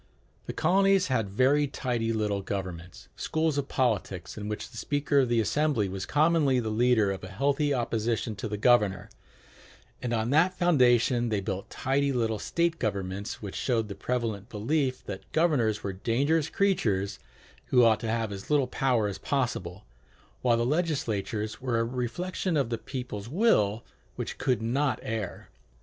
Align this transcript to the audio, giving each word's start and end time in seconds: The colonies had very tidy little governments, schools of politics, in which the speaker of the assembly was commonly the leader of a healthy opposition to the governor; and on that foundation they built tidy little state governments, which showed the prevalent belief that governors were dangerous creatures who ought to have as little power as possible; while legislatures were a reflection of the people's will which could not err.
The 0.47 0.53
colonies 0.53 1.09
had 1.09 1.29
very 1.29 1.67
tidy 1.67 2.11
little 2.11 2.41
governments, 2.41 3.07
schools 3.15 3.59
of 3.59 3.67
politics, 3.67 4.35
in 4.35 4.49
which 4.49 4.71
the 4.71 4.77
speaker 4.77 5.19
of 5.19 5.29
the 5.29 5.39
assembly 5.39 5.87
was 5.87 6.07
commonly 6.07 6.59
the 6.59 6.69
leader 6.71 7.11
of 7.11 7.23
a 7.23 7.27
healthy 7.27 7.71
opposition 7.71 8.35
to 8.37 8.47
the 8.47 8.57
governor; 8.57 9.11
and 10.01 10.11
on 10.11 10.31
that 10.31 10.57
foundation 10.57 11.29
they 11.29 11.39
built 11.39 11.69
tidy 11.69 12.11
little 12.11 12.39
state 12.39 12.79
governments, 12.79 13.43
which 13.43 13.53
showed 13.53 13.89
the 13.89 13.93
prevalent 13.93 14.49
belief 14.49 15.05
that 15.05 15.31
governors 15.33 15.83
were 15.83 15.93
dangerous 15.93 16.49
creatures 16.49 17.19
who 17.67 17.83
ought 17.85 17.99
to 17.99 18.09
have 18.09 18.31
as 18.31 18.49
little 18.49 18.65
power 18.65 19.05
as 19.07 19.19
possible; 19.19 19.85
while 20.41 20.57
legislatures 20.65 21.61
were 21.61 21.77
a 21.79 21.83
reflection 21.83 22.57
of 22.57 22.71
the 22.71 22.79
people's 22.79 23.29
will 23.29 23.83
which 24.15 24.39
could 24.39 24.63
not 24.63 24.97
err. 25.03 25.49